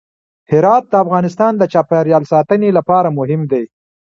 [0.51, 3.65] هرات د افغانستان د چاپیریال ساتنې لپاره مهم دی.